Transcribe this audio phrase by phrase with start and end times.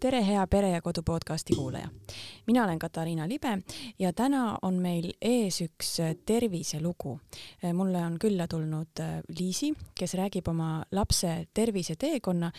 [0.00, 1.88] tere, hea Pere ja Kodu podcasti kuulaja.
[2.46, 3.58] mina olen Katariina Libe
[3.98, 5.96] ja täna on meil ees üks
[6.26, 7.20] terviselugu.
[7.74, 12.52] mulle on külla tulnud äh, Liisi, kes räägib oma lapse terviseteekonna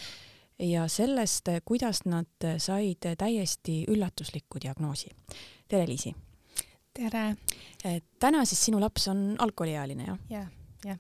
[0.60, 5.10] ja sellest, kuidas nad said täiesti üllatusliku diagnoosi.
[5.68, 6.16] tere, Liisi!
[6.94, 7.36] tere!
[8.20, 10.18] täna siis sinu laps on algkooliealine, jah?
[10.30, 10.48] jah,
[10.86, 10.98] jah.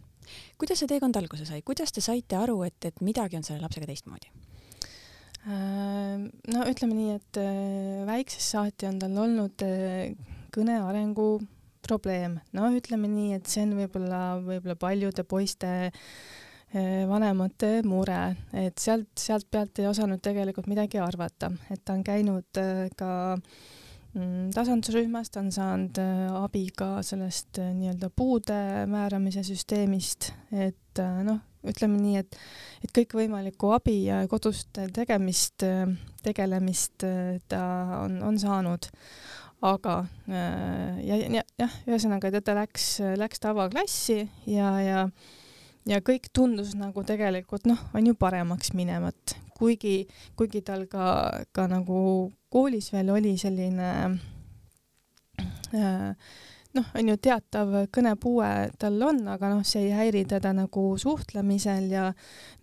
[0.57, 3.85] kuidas see teekond alguse sai, kuidas te saite aru, et, et midagi on selle lapsega
[3.85, 4.46] teistmoodi?
[5.47, 6.17] Äh,
[6.51, 10.09] no ütleme nii, et äh, väiksest saati on tal olnud äh,
[10.51, 11.37] kõne arengu
[11.87, 15.69] probleem, no ütleme nii, et see on võib-olla, võib-olla paljude poiste
[17.07, 22.59] vanemate mure, et sealt, sealt pealt ei osanud tegelikult midagi arvata, et ta on käinud
[22.99, 26.01] ka mm, tasandusrühmas, ta on saanud
[26.41, 28.59] abi ka sellest nii-öelda puude
[28.91, 32.37] määramise süsteemist, et noh, ütleme nii, et,
[32.85, 35.65] et kõikvõimalikku abi ja kodust tegemist,
[36.25, 37.05] tegelemist
[37.49, 37.63] ta
[38.03, 38.89] on, on saanud.
[39.65, 39.95] aga
[40.29, 45.07] ja, ja jah, ühesõnaga ta, läks, läks tavaklassi ja, ja,
[45.89, 50.05] ja kõik tundus nagu tegelikult noh, on ju paremaks minevat, kuigi,
[50.37, 53.89] kuigi tal ka, ka nagu koolis veel oli selline
[55.73, 56.13] äh,
[56.77, 61.89] noh, on ju teatav kõnepuue tal on, aga noh, see ei häiri teda nagu suhtlemisel
[61.91, 62.07] ja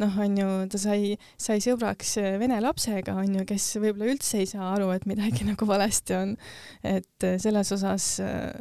[0.02, 4.50] noh, on ju, ta sai, sai sõbraks vene lapsega, on ju, kes võib-olla üldse ei
[4.50, 6.36] saa aru, et midagi nagu valesti on.
[6.86, 8.08] et selles osas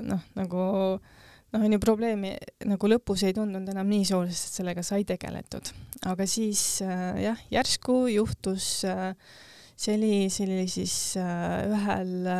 [0.03, 0.63] noh, nagu
[0.97, 2.35] noh, on ju probleemi
[2.69, 5.73] nagu lõpus ei tundunud enam nii suur, sest sellega sai tegeletud.
[6.09, 12.33] aga siis jah, järsku juhtus, see oli, see oli siis ühel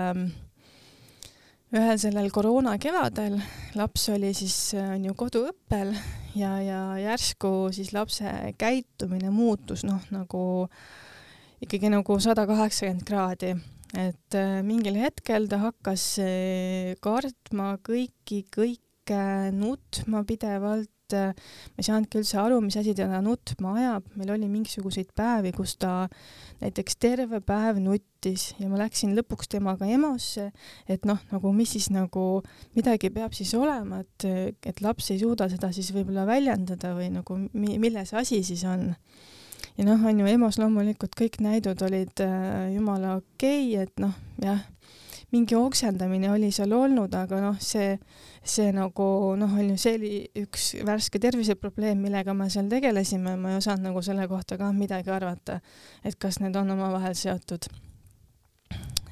[1.73, 3.39] ühel sellel koroona kevadel
[3.77, 5.93] laps oli siis on ju koduõppel
[6.38, 8.29] ja, ja järsku siis lapse
[8.61, 10.44] käitumine muutus noh, nagu
[11.63, 13.53] ikkagi nagu sada kaheksakümmend kraadi,
[13.95, 19.23] et äh, mingil hetkel ta hakkas äh, kartma kõiki, kõike,
[19.56, 21.34] nutma pidevalt, et äh,
[21.74, 25.75] ma ei saanudki üldse aru, mis asi teda nutma ajab, meil oli mingisuguseid päevi, kus
[25.81, 26.07] ta
[26.63, 30.50] näiteks terve päev nuttis ja ma läksin lõpuks temaga EMO-sse,
[30.90, 32.41] et noh, nagu mis siis nagu,
[32.78, 37.40] midagi peab siis olema, et, et laps ei suuda seda siis võib-olla väljendada või nagu
[37.53, 38.91] mi, milles asi siis on.
[39.74, 44.13] Ja noh, on ju EMO-s loomulikult kõik näidud olid äh, jumala okei okay,, et noh,
[44.44, 44.62] jah,
[45.33, 47.95] mingi oksendamine oli seal olnud, aga noh, see,
[48.45, 49.07] see nagu
[49.39, 50.11] noh, on ju, see oli
[50.44, 55.13] üks värske terviseprobleem, millega me seal tegelesime, ma ei osanud nagu selle kohta ka midagi
[55.13, 55.59] arvata,
[56.05, 57.69] et kas need on omavahel seotud.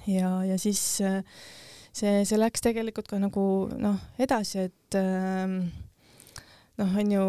[0.07, 3.45] ja, ja siis see, see läks tegelikult ka nagu
[3.81, 5.57] noh, edasi, et äh,
[6.81, 7.27] noh, on ju,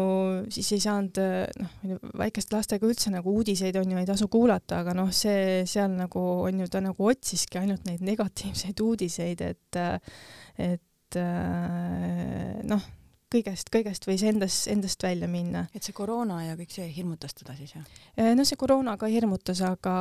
[0.53, 1.19] siis ei saanud
[1.61, 5.11] noh, on ju väikeste lastega üldse nagu uudiseid on ju ei tasu kuulata, aga noh,
[5.13, 9.81] see seal nagu on ju ta nagu otsiski ainult neid negatiivseid uudiseid, et
[10.63, 11.21] et
[12.69, 12.83] noh,
[13.33, 15.65] kõigest, kõigest võis endast, endast välja minna.
[15.73, 17.85] et see koroona ja kõik see hirmutas teda siis jah?
[18.37, 19.95] no see koroona ka hirmutas, aga,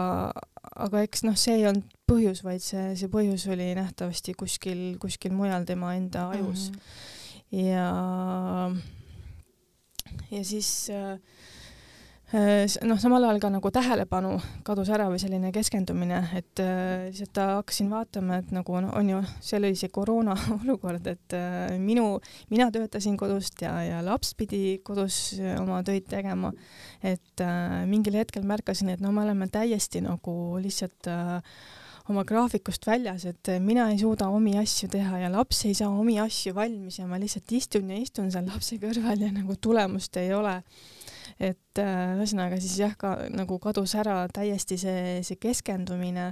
[0.86, 5.36] aga eks noh, see ei olnud põhjus, vaid see, see põhjus oli nähtavasti kuskil, kuskil
[5.36, 6.80] mujal tema enda ajus mm.
[6.80, 7.62] -hmm.
[7.68, 7.86] ja
[10.30, 11.18] ja siis äh,
[12.34, 14.36] äh, noh, samal ajal ka nagu tähelepanu
[14.66, 19.20] kadus ära või selline keskendumine, et äh, lihtsalt hakkasin vaatama, et nagu on, on ju,
[19.44, 21.36] seal oli see koroona olukord, et
[21.82, 22.06] minu,
[22.52, 26.52] mina töötasin kodust ja, ja laps pidi kodus oma töid tegema.
[27.02, 27.46] et
[27.90, 31.08] mingil hetkel märkasin, et no me oleme täiesti nagu lihtsalt
[32.10, 36.18] oma graafikust väljas, et mina ei suuda omi asju teha ja laps ei saa omi
[36.22, 40.32] asju valmis ja ma lihtsalt istun ja istun seal lapse kõrval ja nagu tulemust ei
[40.34, 40.62] ole.
[41.42, 46.26] et äh, ühesõnaga siis jah, ka nagu kadus ära täiesti see, see keskendumine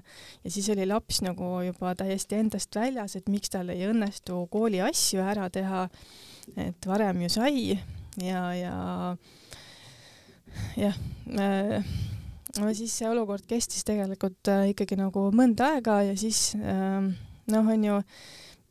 [0.44, 4.82] ja siis oli laps nagu juba täiesti endast väljas, et miks tal ei õnnestu kooli
[4.84, 5.88] asju ära teha.
[6.56, 7.78] et varem ju sai
[8.18, 9.16] ja, ja
[10.76, 10.96] jah
[11.38, 11.84] äh,
[12.58, 17.04] no siis see olukord kestis tegelikult äh, ikkagi nagu mõnda aega ja siis äh,
[17.50, 17.98] noh, on ju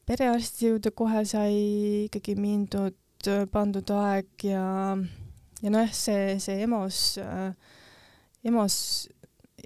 [0.10, 1.54] perearsti juurde kohe sai
[2.08, 2.98] ikkagi mindud,
[3.30, 4.66] äh, pandud aeg ja,
[5.62, 7.54] ja nojah, see, see EMO-s äh,,
[8.50, 9.08] EMO-s,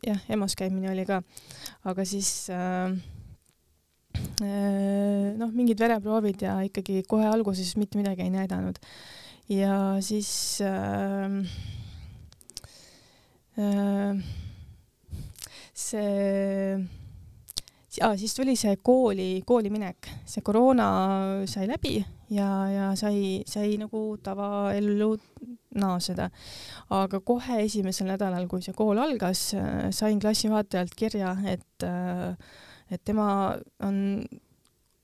[0.04, 1.24] jah, EMO-s käimine oli ka,
[1.90, 2.94] aga siis äh,
[4.44, 8.78] noh, mingid vereproovid ja ikkagi kohe alguses mitte midagi ei näidanud.
[9.50, 11.73] ja siis Äh,
[15.74, 16.78] see
[17.98, 20.88] ja siis tuli see kooli, kooliminek, see koroona
[21.50, 22.00] sai läbi
[22.34, 25.12] ja, ja sai, sai nagu tavaellu
[25.78, 26.30] naaseda.
[26.94, 29.52] aga kohe esimesel nädalal, kui see kool algas,
[29.92, 31.86] sain klassijuhatajalt kirja, et,
[32.90, 33.28] et tema
[33.86, 34.24] on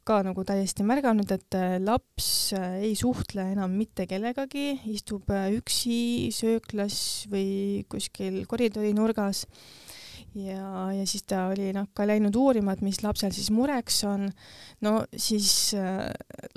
[0.09, 7.85] ka nagu täiesti märganud, et laps ei suhtle enam mitte kellegagi, istub üksi sööklas või
[7.91, 9.45] kuskil koridori nurgas
[10.35, 14.29] ja, ja siis ta oli noh ka läinud uurima, et mis lapsel siis mureks on.
[14.85, 16.09] no siis äh,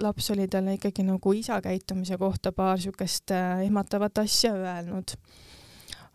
[0.02, 5.16] laps oli talle ikkagi nagu isa käitumise kohta paar siukest äh, ehmatavat asja öelnud.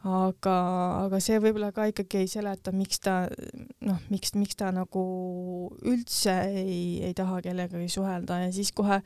[0.07, 0.55] Aga,
[1.05, 3.19] aga see võib-olla ka ikkagi ei seleta, miks ta
[3.85, 5.03] noh, miks, miks ta nagu
[5.83, 9.01] üldse ei, ei taha kellegagi suhelda ja siis kohe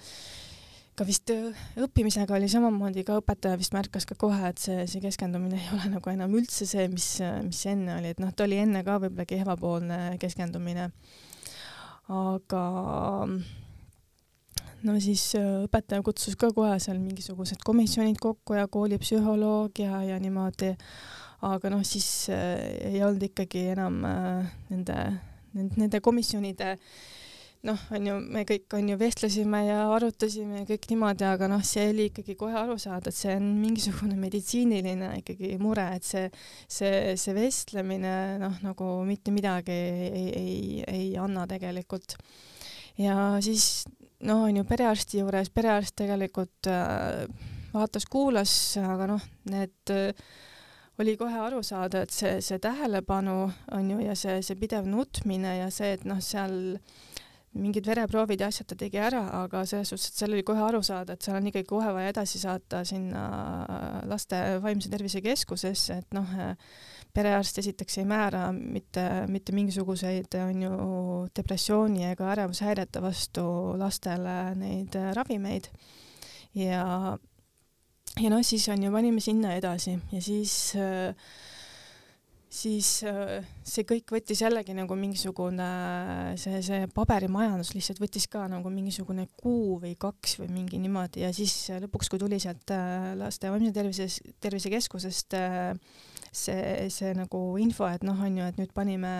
[0.97, 5.57] ka vist õppimisega oli samamoodi, ka õpetaja vist märkas ka kohe, et see, see keskendumine
[5.57, 7.07] ei ole nagu enam üldse see, mis,
[7.47, 10.91] mis enne oli, et noh, ta oli enne ka võib-olla kehvapoolne keskendumine.
[12.11, 12.63] aga
[14.87, 20.19] no siis äh, õpetaja kutsus ka kohe seal mingisugused komisjonid kokku ja koolipsühholoog ja, ja
[20.21, 20.75] niimoodi.
[21.41, 24.97] aga noh, siis äh, ei olnud ikkagi enam äh, nende,
[25.53, 26.75] nende, komisjonide
[27.65, 31.61] noh, on ju, me kõik on ju vestlesime ja arutasime ja kõik niimoodi, aga noh,
[31.65, 36.27] see oli ikkagi kohe aru saada, et see on mingisugune meditsiiniline ikkagi mure, et see,
[36.65, 42.17] see, see vestlemine noh, nagu mitte midagi ei, ei, ei anna tegelikult.
[42.97, 43.83] ja siis
[44.27, 47.25] noh, on ju perearsti juures, perearst tegelikult äh,
[47.73, 48.53] vaatas-kuulas,
[48.83, 50.11] aga noh, need äh,
[51.01, 53.37] oli kohe aru saada, et see, see tähelepanu
[53.77, 56.77] on ju ja see, see pidev nutmine ja see, et noh, seal
[57.51, 60.79] mingid vereproovid ja asjad ta tegi ära, aga selles suhtes, et seal oli kohe aru
[60.85, 63.23] saada, et seal on ikkagi kohe vaja edasi saata sinna
[64.07, 66.31] laste vaimse tervise keskusesse, et noh,
[67.13, 70.73] perearst esiteks ei määra mitte, mitte mingisuguseid, on ju,
[71.35, 73.43] depressiooni ega ärevushäirete vastu
[73.79, 75.71] lastele neid ravimeid.
[76.55, 77.17] ja,
[78.19, 81.15] ja noh, siis on ju, panime sinna edasi ja siis äh,
[82.51, 85.67] siis äh, see kõik võttis jällegi nagu mingisugune,
[86.39, 91.31] see, see paberimajandus lihtsalt võttis ka nagu mingisugune kuu või kaks või mingi niimoodi ja
[91.35, 91.55] siis
[91.85, 94.09] lõpuks, kui tuli sealt äh, laste vaimse tervise,
[94.43, 95.71] tervisekeskusest äh,
[96.31, 99.11] see, see nagu info, et noh, on ju, et nüüd panime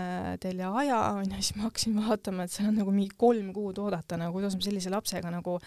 [0.44, 3.82] teile aja, on ju, siis ma hakkasin vaatama, et seal on nagu mingi kolm kuud
[3.84, 5.60] oodata, nagu kuidas ma sellise lapsega nagu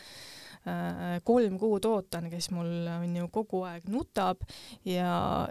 [0.64, 4.46] Äh, kolm kuud ootan, kes mul on ju kogu aeg nutab
[4.88, 5.11] ja,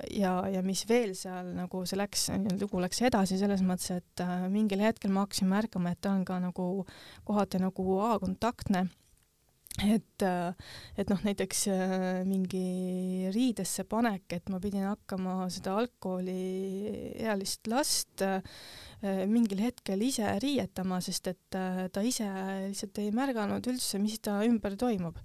[0.10, 4.48] ja, ja mis veel seal nagu see läks, lugu läks edasi selles mõttes, et äh,
[4.50, 6.66] mingil hetkel ma hakkasin märkama, et ta on ka nagu
[7.30, 8.88] kohati nagu A-kontaktne
[9.82, 10.54] et, äh,
[10.98, 18.42] et noh, näiteks äh, mingi riidesse panek, et ma pidin hakkama seda algkooliealist last äh,
[19.28, 22.30] mingil hetkel ise riietama, sest et ta ise
[22.70, 25.18] lihtsalt ei märganud üldse, mis ta ümber toimub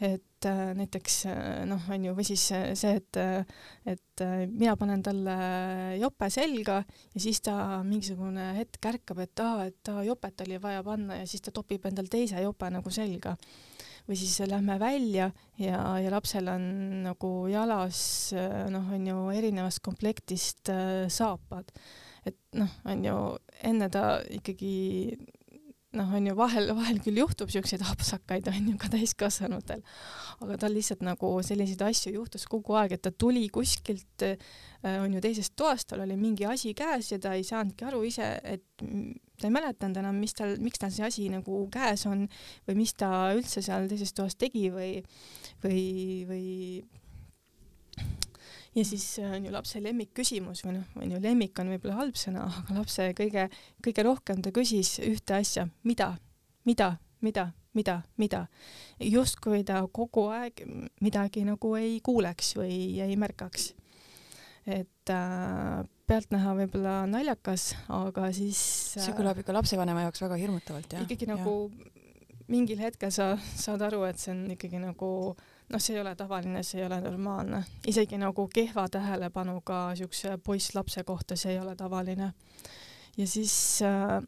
[0.00, 1.22] et äh, näiteks
[1.68, 3.20] noh, on ju, või siis see, et,
[3.88, 5.36] et mina panen talle
[6.00, 7.56] jope selga ja siis ta
[7.86, 11.88] mingisugune hetk ärkab, et aa, et aa, jopet oli vaja panna ja siis ta topib
[11.88, 13.36] endal teise jope nagu selga
[14.06, 16.66] või siis lähme välja ja, ja lapsel on
[17.06, 18.00] nagu jalas
[18.70, 21.72] noh, on ju erinevast komplektist äh, saapad.
[22.26, 23.16] et noh, on ju
[23.66, 25.16] enne ta ikkagi
[25.96, 29.82] noh, on ju vahel, vahel küll juhtub siukseid apsakaid on ju ka täiskasvanutel,
[30.44, 34.36] aga tal lihtsalt nagu selliseid asju juhtus kogu aeg, et ta tuli kuskilt äh,
[35.00, 38.28] on ju teisest toast, tal oli mingi asi käes ja ta ei saanudki aru ise,
[38.44, 42.26] et ta ei mäletanud enam, mis tal, miks tal see asi nagu käes on
[42.68, 44.92] või mis ta üldse seal teises toas tegi või,
[45.64, 45.82] või,
[46.28, 46.46] või
[48.76, 52.46] ja siis on ju lapse lemmikküsimus või noh, on ju lemmik on võib-olla halb sõna,
[52.60, 53.48] aga lapse kõige,
[53.84, 56.12] kõige rohkem ta küsis ühte asja, mida,
[56.68, 56.92] mida,
[57.24, 58.44] mida, mida, mida.
[59.00, 60.62] justkui ta kogu aeg
[61.04, 63.72] midagi nagu ei kuuleks või ei märkaks.
[64.66, 68.60] et äh, pealtnäha võib-olla naljakas, aga siis
[68.96, 71.06] see kõlab ikka lapsevanema jaoks väga hirmutavalt, jah?
[71.06, 71.92] ikkagi nagu ja.
[72.52, 76.14] mingil hetkel sa saad aru, et see on ikkagi nagu äh, noh, see ei ole
[76.16, 81.76] tavaline, see ei ole normaalne, isegi nagu kehva tähelepanuga siukse poisslapse kohta, see ei ole
[81.76, 82.32] tavaline.
[83.16, 84.20] ja siis äh,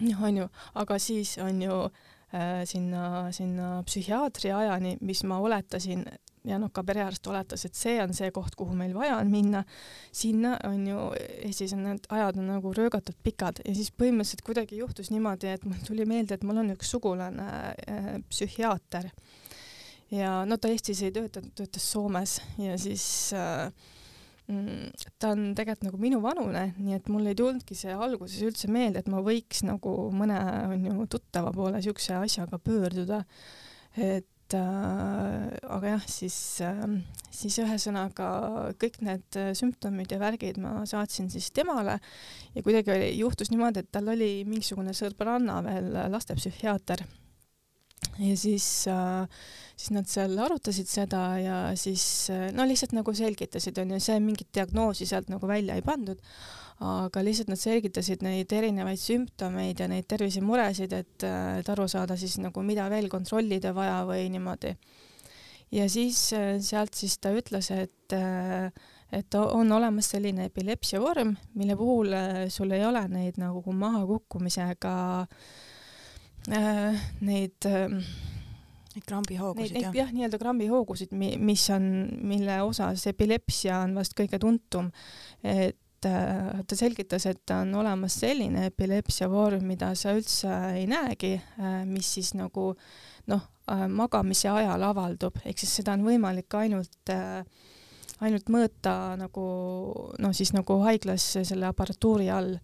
[0.00, 6.06] noh, on ju, aga siis on ju äh, sinna, sinna psühhiaatri ajani, mis ma oletasin
[6.44, 9.64] ja noh, ka perearst oletas, et see on see koht, kuhu meil vaja on minna.
[10.12, 11.10] sinna on ju,
[11.44, 15.66] Eestis on need ajad on nagu röögatult pikad ja siis põhimõtteliselt kuidagi juhtus niimoodi, et
[15.68, 17.50] mul tuli meelde, et mul on üks sugulane
[17.84, 19.10] äh, psühhiaater
[20.14, 23.04] ja no ta Eestis ei töötanud, töötas Soomes ja siis
[23.36, 23.70] äh,
[24.50, 24.90] mm,
[25.22, 29.10] ta on tegelikult nagu minuvanune, nii et mul ei tulnudki see alguses üldse meelde, et
[29.12, 30.40] ma võiks nagu mõne
[30.74, 33.24] on ju tuttava poole siukse asjaga pöörduda.
[33.96, 36.36] et äh, aga jah, siis
[36.66, 36.84] äh,,
[37.30, 38.28] siis ühesõnaga
[38.82, 42.00] kõik need sümptomid ja värgid ma saatsin siis temale
[42.54, 47.06] ja kuidagi oli, juhtus niimoodi, et tal oli mingisugune sõbranna veel lastepsühhiaater
[48.20, 49.26] ja siis äh,
[49.76, 54.50] siis nad seal arutasid seda ja siis äh, no lihtsalt nagu selgitasid, onju, see mingit
[54.54, 56.20] diagnoosi sealt nagu välja ei pandud,
[56.84, 62.18] aga lihtsalt nad selgitasid neid erinevaid sümptomeid ja neid tervisemuresid, et, äh, et aru saada
[62.20, 64.74] siis nagu, mida veel kontrollida vaja või niimoodi.
[65.70, 66.18] ja siis
[66.66, 68.16] sealt siis ta ütles, et
[69.10, 72.14] et on olemas selline epilepsia vorm, mille puhul
[72.50, 75.69] sul ei ole neid nagu mahakukkumisega äh,
[76.48, 78.00] neid äh,
[78.90, 79.92] Neid krambihoogusid, jah?
[79.94, 81.84] jah, nii-öelda krambihoogusid, mis on,
[82.26, 84.88] mille osas epilepsia on vast kõige tuntum.
[85.46, 91.36] et äh, ta selgitas, et on olemas selline epilepsia vorm, mida sa üldse ei näegi,
[91.38, 92.72] äh, mis siis nagu
[93.30, 97.12] noh, magamise ajal avaldub, ehk siis seda on võimalik ainult
[98.20, 99.44] ainult mõõta nagu
[100.18, 102.56] noh, siis nagu haiglas selle aparatuuri all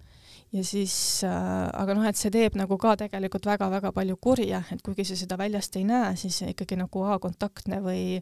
[0.54, 4.82] ja siis äh,, aga noh, et see teeb nagu ka tegelikult väga-väga palju kurja, et
[4.84, 8.20] kuigi sa seda väljast ei näe, siis ikkagi nagu A-kontaktne või,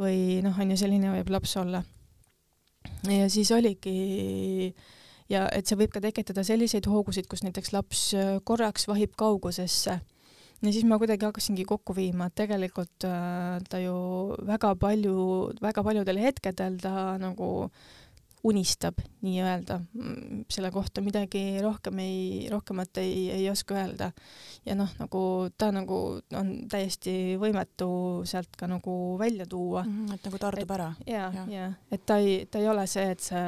[0.00, 1.82] või noh, on ju selline võib laps olla.
[3.08, 4.72] ja siis oligi
[5.30, 10.00] ja et see võib ka tekitada selliseid hoogusid, kus näiteks laps äh, korraks vahib kaugusesse
[10.60, 13.96] ja siis ma kuidagi hakkasingi kokku viima, et tegelikult äh, ta ju
[14.48, 15.16] väga palju,
[15.60, 17.99] väga paljudel hetkedel ta nagu äh,
[18.44, 24.12] unistab nii-öelda, mm, selle kohta midagi rohkem ei, rohkemat ei, ei oska öelda.
[24.66, 25.22] ja noh, nagu
[25.58, 27.90] ta nagu on täiesti võimetu
[28.24, 30.06] sealt ka nagu välja tuua mm.
[30.06, 30.92] -hmm, et nagu tardub ära.
[31.06, 33.40] ja, ja, ja., et ta ei, ta ei ole see, et sa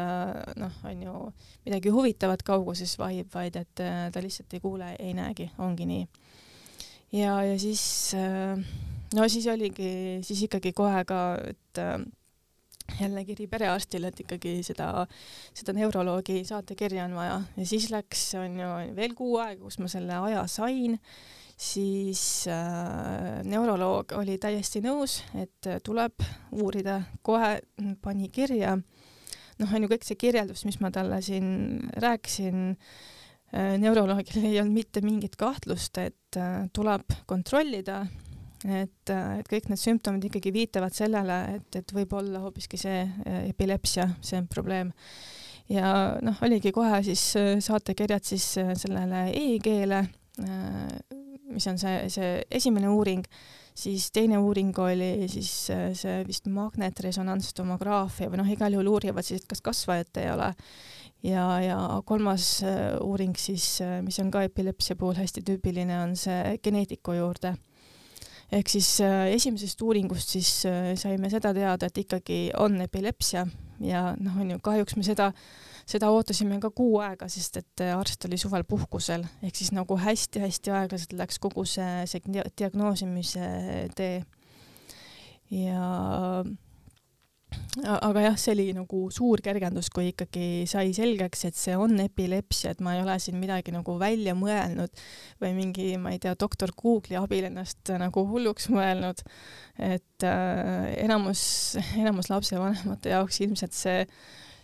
[0.56, 1.32] noh, on ju
[1.64, 6.06] midagi huvitavat kauguses vahib, vaid et äh, ta lihtsalt ei kuule, ei näegi, ongi nii.
[7.12, 8.58] ja, ja siis äh,
[9.14, 12.00] no siis oligi, siis ikkagi kohe ka, et äh,
[13.00, 15.06] jälle kiri perearstile, et ikkagi seda,
[15.54, 17.38] seda neuroloogi saatekirja on vaja.
[17.56, 20.98] Ja siis läks, on ju, veel kuu aega, kus ma selle aja sain,
[21.62, 26.24] siis äh, neuroloog oli täiesti nõus, et tuleb
[26.58, 27.54] uurida, kohe
[28.02, 28.76] pani kirja,
[29.60, 32.76] noh, on ju kõik see kirjeldus, mis ma talle siin rääkisin.
[33.52, 38.06] Äh,, neuroloogil ei olnud mitte mingit kahtlust, et äh, tuleb kontrollida
[38.68, 43.46] et, et kõik need sümptomid ikkagi viitavad sellele, et, et võib olla hoopiski see äh,
[43.50, 44.92] epilepsia, see on probleem.
[45.72, 50.04] ja noh, oligi kohe siis äh, saatekirjad siis äh, sellele EEG-le,
[51.52, 53.26] mis on see, see esimene uuring,
[53.76, 59.50] siis teine uuring oli siis see vist magnetresonantstomograafia või noh, igal juhul uurivad siis, et
[59.50, 60.48] kas kasvajat ei ole.
[61.22, 61.76] Ja, ja
[62.08, 62.64] kolmas
[63.04, 67.52] uuring siis, mis on ka epilepsia puhul hästi tüüpiline, on see geneetiku juurde
[68.52, 73.46] ehk siis äh, esimesest uuringust siis äh, saime seda teada, et ikkagi on epilepsia
[73.82, 75.30] ja noh, on ju, kahjuks me seda,
[75.88, 79.96] seda ootasime ka kuu aega, sest et äh, arst oli suvel puhkusel, ehk siis nagu
[79.98, 83.48] hästi-hästi aeglaselt läks kogu see, see diagnoosimise
[83.96, 84.22] tee.
[85.52, 86.44] ja
[87.82, 92.74] aga jah, see oli nagu suur kergendus, kui ikkagi sai selgeks, et see on epilepsia,
[92.74, 95.02] et ma ei ole siin midagi nagu välja mõelnud
[95.42, 99.24] või mingi, ma ei tea, doktor Google'i abil ennast nagu hulluks mõelnud.
[99.78, 101.42] et äh, enamus,
[101.96, 104.06] enamus lapsevanemate jaoks ilmselt see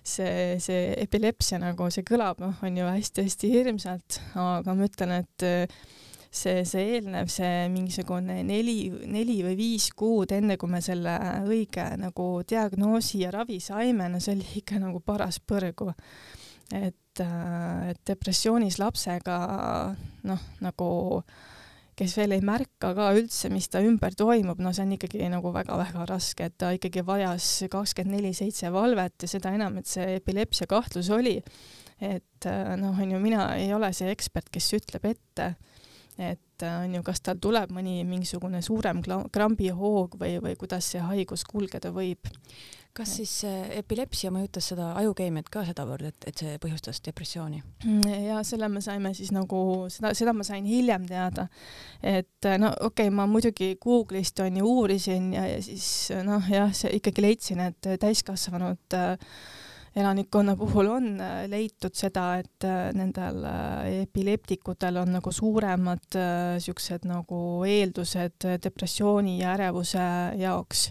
[0.09, 5.49] see, see epilepsia nagu see kõlab, noh, on ju hästi-hästi hirmsalt, aga ma ütlen, et
[6.31, 11.17] see, see eelnev, see mingisugune neli, neli või viis kuud, enne kui me selle
[11.49, 15.93] õige nagu diagnoosi ja ravi saime, no see oli ikka nagu paras põrgu.
[16.73, 19.39] et, äh, et depressioonis lapsega
[20.29, 20.89] noh, nagu
[21.99, 25.51] kes veel ei märka ka üldse, mis ta ümber toimub, no see on ikkagi nagu
[25.55, 30.19] väga-väga raske, et ta ikkagi vajas kakskümmend neli seitse valvet ja seda enam, et see
[30.21, 31.41] epilepsia kahtlus oli.
[31.99, 35.57] et äh, noh, on ju, mina ei ole see ekspert, kes ütleb ette
[36.19, 41.05] et äh, on ju, kas tal tuleb mõni mingisugune suurem krambihoog või, või kuidas see
[41.05, 42.31] haigus kulgeda võib.
[42.99, 43.33] kas siis
[43.79, 47.61] epilepsia mõjutas seda ajukeemiat ka sedavõrd, et, et see põhjustas depressiooni?
[47.85, 49.61] Mm, ja selle me saime siis nagu,
[49.93, 51.47] seda, seda ma sain hiljem teada.
[52.03, 56.75] et no okei okay,, ma muidugi Google'ist on ju uurisin ja, ja siis noh, jah,
[56.91, 59.17] ikkagi leidsin, et täiskasvanud äh,
[59.97, 66.19] elanikkonna puhul on äh, leitud seda, et äh, nendel äh, epileptikutel on nagu suuremad
[66.63, 70.09] siuksed nagu eeldused depressiooni ja ärevuse
[70.41, 70.89] jaoks.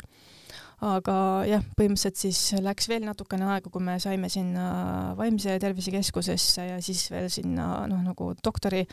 [0.77, 1.13] aga
[1.50, 6.75] jah, põhimõtteliselt siis läks veel natukene aega, kui me saime sinna vaimse tervise keskusesse ja
[6.86, 8.84] siis veel sinna noh, nagu doktori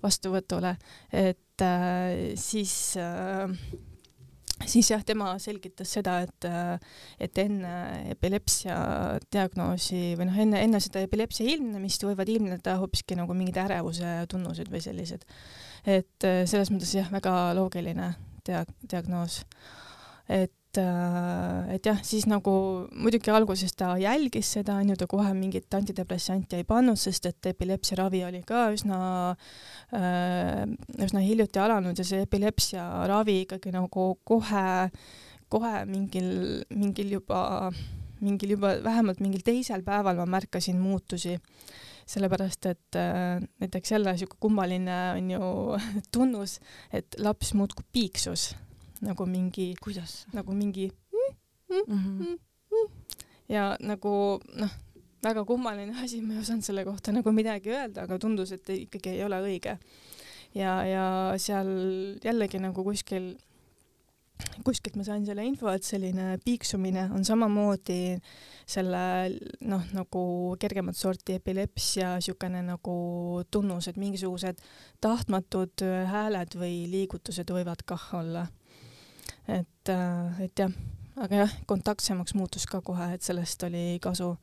[0.00, 0.72] vastuvõtule,
[1.12, 3.52] et äh, siis äh,
[4.64, 6.46] siis jah, tema selgitas seda, et,
[7.20, 7.72] et enne
[8.14, 8.76] epilepsia
[9.32, 14.70] diagnoosi või noh, enne, enne seda epilepsia ilmnemist võivad ilmneda hoopiski nagu mingid ärevuse tunnused
[14.72, 15.26] või sellised.
[15.84, 18.14] et selles mõttes jah, väga loogiline
[18.48, 19.42] dia-, diagnoos.
[20.28, 22.52] et et, äh, et jah, siis nagu
[22.94, 27.98] muidugi alguses ta jälgis seda, onju, ta kohe mingit antidepressanti ei pannud, sest et epilepsia
[28.00, 28.98] ravi oli ka üsna
[29.94, 30.64] äh,,
[31.02, 34.66] üsna hiljuti alanud ja see epilepsia ravi ikkagi nagu kohe,
[35.52, 36.30] kohe mingil,
[36.74, 37.70] mingil juba,
[38.20, 41.38] mingil juba vähemalt mingil teisel päeval ma märkasin muutusi.
[42.06, 45.48] Sellepärast et äh, näiteks jälle siuke kummaline on ju
[46.14, 46.60] tunnus,
[46.94, 48.52] et laps muudkui piiksus
[49.00, 49.74] nagu mingi,
[50.32, 50.90] nagu mingi
[51.68, 51.84] mm
[52.20, 52.38] -hmm.
[53.48, 54.70] ja nagu noh,
[55.22, 59.16] väga kummaline asi, ma ei osanud selle kohta nagu midagi öelda, aga tundus, et ikkagi
[59.16, 59.78] ei ole õige.
[60.54, 61.68] ja, ja seal
[62.24, 63.34] jällegi nagu kuskil,
[64.64, 68.16] kuskilt ma sain selle info, et selline piiksumine on samamoodi
[68.66, 69.02] selle
[69.60, 70.22] noh, nagu
[70.60, 72.96] kergemat sorti epilepsia niisugune nagu
[73.50, 74.62] tunnus, et mingisugused
[75.00, 78.46] tahtmatud hääled või liigutused võivad kah olla
[79.48, 80.72] et, äh, et jah,
[81.16, 84.36] aga jah, kontaktsemaks muutus ka kohe, et sellest oli kasu.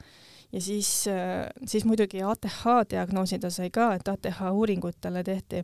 [0.54, 5.64] ja siis, äh, siis muidugi ATH diagnoosi ta sai ka, et ATH uuringuid talle tehti.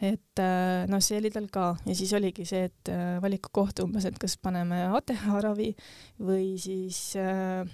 [0.00, 2.92] et äh, noh, see oli tal ka ja siis oligi see, et
[3.22, 5.74] valikukoht umbes, et kas paneme ATH ravi
[6.18, 7.68] või siis äh,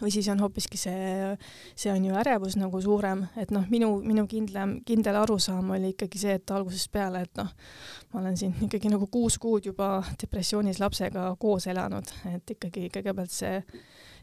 [0.00, 1.36] või siis on hoopiski see,
[1.78, 6.20] see on ju ärevus nagu suurem, et noh, minu, minu kindlam, kindel arusaam oli ikkagi
[6.20, 7.50] see, et algusest peale, et noh,
[8.12, 13.34] ma olen siin ikkagi nagu kuus kuud juba depressioonis lapsega koos elanud, et ikkagi kõigepealt
[13.34, 13.58] see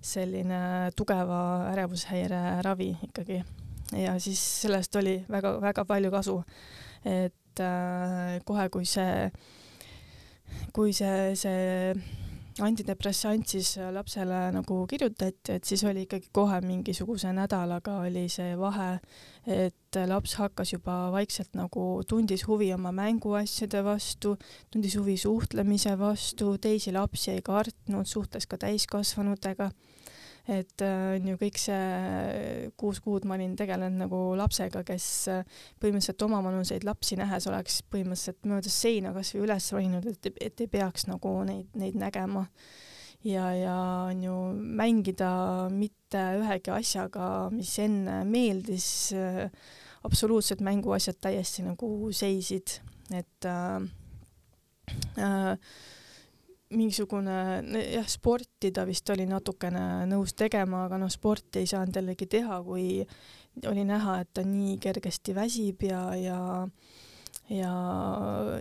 [0.02, 3.44] selline tugeva ärevushäire ravi ikkagi
[3.98, 6.44] ja siis sellest oli väga-väga palju kasu.
[7.06, 9.32] et äh, kohe, kui see,
[10.74, 11.94] kui see, see
[12.60, 18.58] antidepressant siis äh, lapsele nagu kirjutati, et siis oli ikkagi kohe mingisuguse nädalaga oli see
[18.60, 18.90] vahe,
[19.48, 24.36] et laps hakkas juba vaikselt nagu tundis huvi oma mänguasjade vastu,
[24.72, 29.72] tundis huvi suhtlemise vastu, teisi lapsi ei kartnud, suhtles ka täiskasvanutega
[30.50, 35.44] et äh, on ju kõik see kuus kuud ma olin tegelenud nagu lapsega, kes äh,
[35.82, 41.06] põhimõtteliselt omavanuseid lapsi nähes oleks põhimõtteliselt mööda seina kasvõi üles roninud, et, et ei peaks
[41.10, 42.48] nagu neid, neid nägema.
[43.24, 43.78] ja, ja
[44.10, 44.40] on ju
[44.82, 49.46] mängida mitte ühegi asjaga, mis enne meeldis, äh,
[50.04, 52.80] absoluutselt mänguasjad täiesti nagu seisid,
[53.14, 53.82] et äh,
[55.22, 55.58] äh,
[56.72, 57.36] mingisugune
[57.94, 62.62] jah, sporti ta vist oli natukene nõus tegema, aga noh, sporti ei saanud jällegi teha,
[62.66, 63.02] kui
[63.68, 66.40] oli näha, et ta nii kergesti väsib ja, ja
[67.52, 67.74] ja,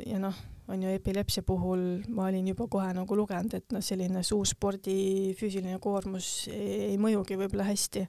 [0.07, 0.37] ja noh,
[0.71, 5.35] on ju epilepsia puhul ma olin juba kohe nagu lugenud, et noh, selline suur spordi
[5.39, 8.07] füüsiline koormus ei, ei mõjugi võib-olla hästi.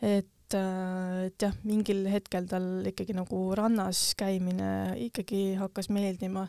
[0.00, 6.48] et et, äh, et jah, mingil hetkel tal ikkagi nagu rannas käimine ikkagi hakkas meeldima.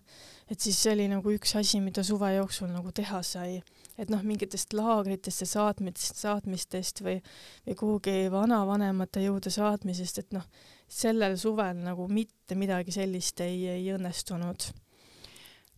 [0.49, 3.61] et siis see oli nagu üks asi, mida suve jooksul nagu teha sai.
[3.97, 7.21] et noh, mingitest laagritesse saatmist, saatmistest või,
[7.67, 10.45] või kuhugi vanavanemate juurde saatmisest, et noh,
[10.87, 14.71] sellel suvel nagu mitte midagi sellist ei, ei õnnestunud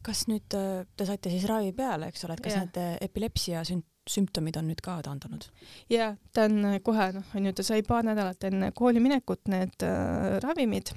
[0.03, 2.65] kas nüüd äh, te saite siis ravi peale, eks ole, et kas yeah.
[2.65, 5.47] need äh, epilepsia sünt-, sümptomid on nüüd ka taandunud?
[5.91, 9.51] jaa, ta on äh, kohe, noh, on ju, ta sai paar nädalat enne kooli minekut
[9.51, 10.93] need äh, ravimid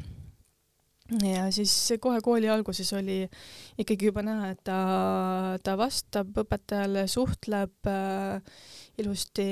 [1.22, 3.20] ja siis kohe kooli alguses oli
[3.78, 4.78] ikkagi juba näha, et ta,
[5.62, 8.42] ta vastab õpetajale, suhtleb äh,
[9.00, 9.46] ilusti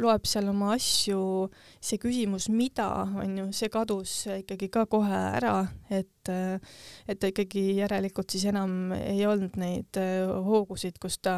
[0.00, 1.48] loeb seal oma asju,
[1.82, 2.88] see küsimus, mida,
[3.22, 5.56] on ju, see kadus ikkagi ka kohe ära,
[5.88, 6.30] et,
[7.08, 11.36] et ta ikkagi järelikult siis enam ei olnud neid äh, hoogusid, kus ta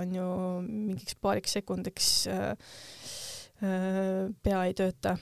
[0.00, 0.28] on ju
[0.64, 2.52] mingiks paariks sekundiks äh,
[3.62, 5.18] äh, pea ei tööta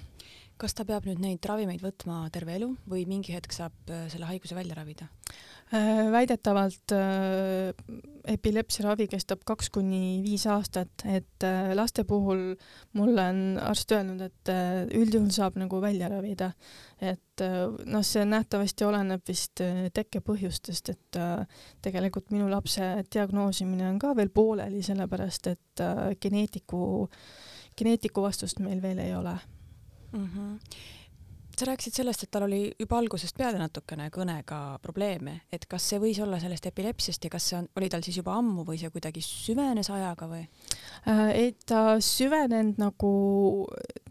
[0.57, 3.77] kas ta peab nüüd neid ravimeid võtma terve elu või mingi hetk saab
[4.13, 5.11] selle haiguse välja ravida?
[5.75, 7.75] Äh, väidetavalt äh,
[8.31, 12.53] epilepsia ravi kestab kaks kuni viis aastat, et äh, laste puhul
[12.95, 14.53] mulle on arst öelnud, et
[14.95, 16.53] üldjuhul saab nagu välja ravida.
[17.03, 17.43] et
[17.85, 19.61] noh, see nähtavasti oleneb vist
[19.93, 21.19] tekkepõhjustest, et
[21.85, 25.85] tegelikult minu lapse diagnoosimine on ka veel pooleli, sellepärast et
[26.23, 27.11] geneetiku,
[27.77, 29.35] geneetiku vastust meil veel ei ole
[30.17, 30.59] mm.
[31.59, 36.01] Sa rääkisid sellest, et tal oli juba algusest peale natukene kõnega probleeme, et kas see
[36.03, 38.91] võis olla sellest epilepsiast ja kas see on, oli tal siis juba ammu või see
[38.93, 40.43] kuidagi süvenes ajaga või?
[41.09, 43.13] Äh, et ta süvenenud nagu,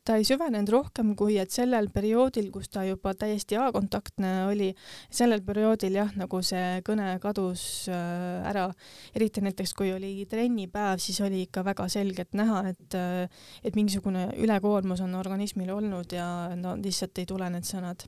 [0.05, 4.71] ta ei süvenenud rohkem kui et sellel perioodil, kus ta juba täiesti A-kontaktne oli,
[5.13, 8.67] sellel perioodil jah, nagu see kõne kadus äh, ära,
[9.15, 14.27] eriti näiteks kui oli trennipäev, siis oli ikka väga selgelt näha, et äh, et mingisugune
[14.41, 16.27] ülekoormus on organismil olnud ja
[16.57, 18.05] no lihtsalt ei tule need sõnad.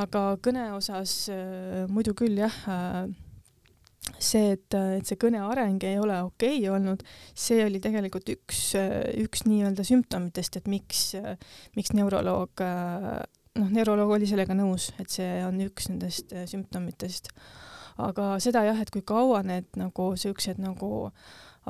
[0.00, 1.28] aga kõne osas
[1.92, 2.56] muidu küll jah
[4.18, 7.02] see, et, et see kõne areng ei ole okei okay olnud,
[7.38, 8.62] see oli tegelikult üks,
[9.22, 11.12] üks nii-öelda sümptomitest, et miks,
[11.76, 12.64] miks neuroloog,
[13.58, 17.32] noh, neuroloog oli sellega nõus, et see on üks nendest sümptomitest.
[18.02, 21.10] aga seda jah, et kui kaua need nagu siuksed nagu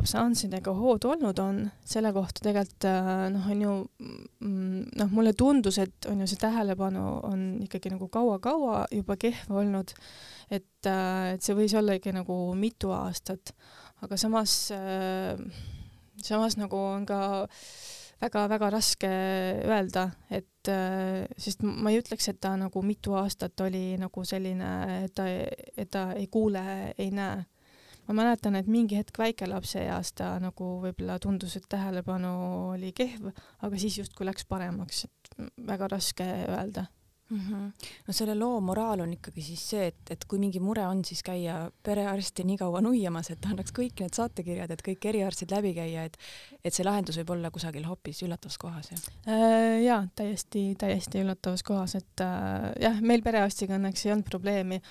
[0.01, 2.87] absantsidega hood olnud on, selle kohta tegelikult
[3.35, 3.73] noh, on ju
[4.41, 9.53] mm, noh, mulle tundus, et on ju see tähelepanu on ikkagi nagu kaua-kaua juba kehv
[9.63, 9.93] olnud
[10.53, 13.55] et, äh, et see võis ollagi nagu mitu aastat,
[14.05, 15.41] aga samas, äh,
[16.23, 17.21] samas nagu on ka
[18.23, 19.11] väga-väga raske
[19.67, 24.73] öelda, et äh, sest ma ei ütleks, et ta nagu mitu aastat oli nagu selline,
[25.07, 26.63] et ta, et ta ei kuule,
[26.99, 27.43] ei näe.
[28.09, 32.33] Ma mäletan, et mingi hetk väikelapse eas ta nagu võib-olla tundus, et tähelepanu
[32.73, 33.31] oli kehv,
[33.63, 36.89] aga siis justkui läks paremaks, et väga raske öelda
[37.33, 37.41] mm.
[37.41, 37.73] -hmm.
[38.07, 41.23] no selle loo moraal on ikkagi siis see, et, et kui mingi mure on, siis
[41.23, 45.75] käia perearsti nii kaua nuiamas, et ta annaks kõik need saatekirjad, et kõik eriarstid läbi
[45.79, 46.19] käia, et
[46.65, 49.79] et see lahendus võib olla kusagil hoopis üllatavas kohas, jah äh,?
[49.85, 54.83] jaa, täiesti, täiesti üllatavas kohas, et äh, jah, meil perearstiga õnneks ei olnud probleemi,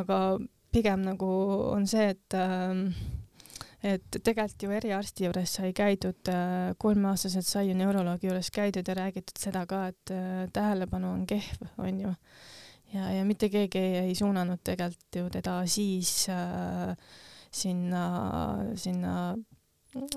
[0.00, 0.38] aga
[0.72, 1.28] pigem nagu
[1.72, 2.82] on see, et äh,
[3.84, 8.96] et tegelikult ju eriarsti juures sai käidud, äh, kolmeaastaselt sai ju neuroloogi juures käidud ja
[8.98, 12.14] räägitud seda ka, et äh, tähelepanu on kehv, onju.
[12.94, 16.96] ja, ja mitte keegi ei, ei suunanud tegelikult ju teda siis äh,
[17.50, 18.02] sinna,
[18.74, 19.14] sinna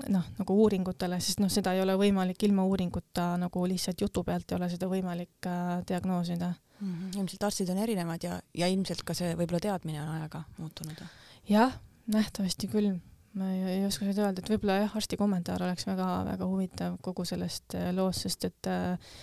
[0.08, 4.50] noh, nagu uuringutele, sest noh, seda ei ole võimalik ilma uuringuta nagu lihtsalt jutu pealt
[4.50, 6.52] ei ole seda võimalik äh, diagnoosida
[6.82, 6.92] mm.
[6.92, 7.20] -hmm.
[7.20, 11.06] ilmselt arstid on erinevad ja, ja ilmselt ka see võib-olla teadmine on ajaga muutunud.
[11.48, 12.92] jah, nähtavasti küll
[13.38, 17.24] ma ei, ei oska seda öelda, et võib-olla jah, arsti kommentaar oleks väga-väga huvitav kogu
[17.28, 19.14] sellest äh, loost, sest et äh,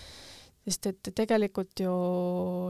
[0.69, 1.91] sest et tegelikult ju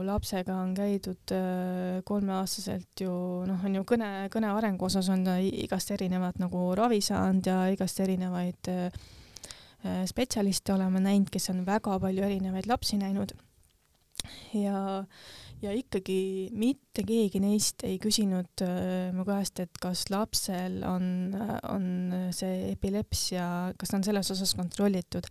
[0.06, 3.12] lapsega on käidud äh, kolmeaastaselt ju
[3.48, 7.62] noh, on ju kõne, kõne arengu osas on ta igast erinevat nagu ravi saanud ja
[7.72, 8.72] igast erinevaid
[9.80, 13.32] spetsialiste oleme näinud, kes on väga palju erinevaid lapsi näinud.
[14.56, 15.04] Ja,
[15.62, 21.34] ja ikkagi mitte keegi neist ei küsinud äh, mu käest, et kas lapsel on,
[21.70, 21.86] on
[22.34, 23.44] see epilepsia,
[23.78, 25.28] kas ta on selles osas kontrollitud,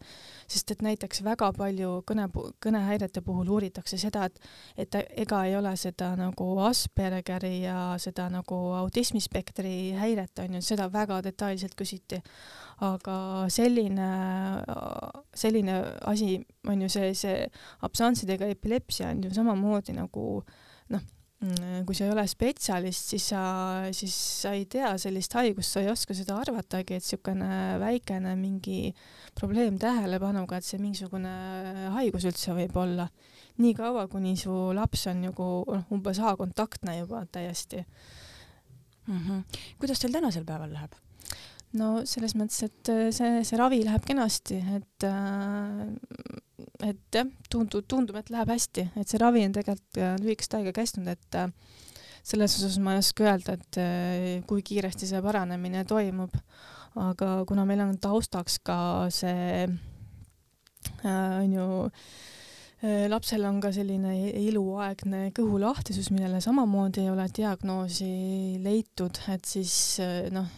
[0.49, 2.29] sest et näiteks väga palju kõne,
[2.63, 4.39] kõnehäirete puhul uuritakse seda, et,
[4.77, 10.89] et ega ei ole seda nagu Aspergeri ja seda nagu autismispektri häiret on ju, seda
[10.93, 12.21] väga detailselt küsiti
[12.85, 14.09] aga selline,
[15.35, 16.37] selline asi
[16.67, 17.47] on ju see, see
[17.85, 20.25] absantsidega epilepsia on ju samamoodi nagu
[20.93, 21.07] noh,
[21.87, 23.41] kui sa ei ole spetsialist, siis sa,
[23.95, 28.93] siis sa ei tea sellist haigust, sa ei oska seda arvatagi, et niisugune väikene mingi
[29.39, 31.31] probleem tähelepanuga, et see mingisugune
[31.95, 33.07] haigus üldse võib olla.
[33.59, 37.83] nii kaua, kuni su laps on nagu noh, umbes A-kontaktne juba täiesti
[39.07, 39.19] mm.
[39.19, 39.43] -hmm.
[39.79, 40.95] kuidas teil tänasel päeval läheb?
[41.77, 45.83] No selles mõttes, et äh, see, see ravi läheb kenasti, et äh,
[46.89, 50.73] et jah, tundub, tundub, et läheb hästi, et see ravi on tegelikult äh, lühikest aega
[50.75, 51.39] kestnud, et
[52.25, 56.35] selles osas ma ei oska öelda, et kui kiiresti see paranemine toimub.
[56.99, 59.67] aga kuna meil on taustaks ka see
[61.05, 61.67] on ju
[63.11, 68.11] lapsel on ka selline eluaegne kõhulahtisus, millele samamoodi ei ole diagnoosi
[68.63, 69.73] leitud, et siis
[70.33, 70.49] noh,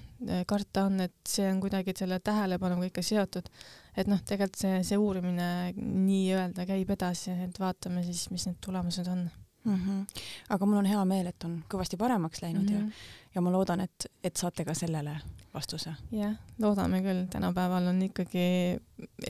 [0.48, 3.50] karta on, et see on kuidagi selle tähelepanuga ikka seotud.
[3.98, 9.08] et noh, tegelikult see, see uurimine nii-öelda käib edasi, et vaatame siis, mis need tulemused
[9.08, 9.30] on
[9.64, 9.76] mm.
[9.76, 10.24] -hmm.
[10.50, 12.74] aga mul on hea meel, et on kõvasti paremaks läinud mm -hmm.
[12.74, 12.92] ja, mhm.
[13.36, 15.20] ja ma loodan, et, et saate ka sellele
[15.54, 15.94] vastuse.
[16.12, 18.78] jah, loodame küll, tänapäeval on ikkagi,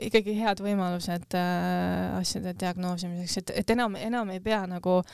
[0.02, 5.12] ikkagi head võimalused äh, asjade diagnoosimiseks, et, et enam, enam ei pea nagu äh,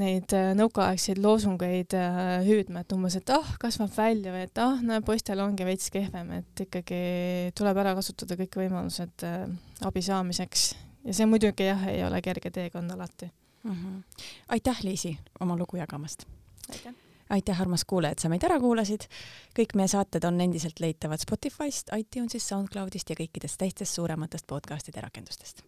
[0.00, 4.82] neid äh, nõukaaegseid loosungeid äh, hüüdma, et umbes, et ah kasvab välja või et ah
[4.84, 7.00] no poistel ongi veits kehvem, et ikkagi
[7.56, 9.46] tuleb ära kasutada kõik võimalused äh,
[9.88, 10.68] abi saamiseks
[11.06, 13.72] ja see muidugi jah, ei ole kerge teekond alati mm.
[13.72, 14.22] -hmm.
[14.56, 16.26] aitäh, Liisi, oma lugu jagamast.
[16.70, 16.94] aitäh
[17.30, 19.08] aitäh, armas kuulaja, et sa meid ära kuulasid.
[19.58, 25.64] kõik meie saated on endiselt leitavad Spotify'st, iTunes'ist, SoundCloud'ist ja kõikidest teistest suurematest podcast'ide rakendustest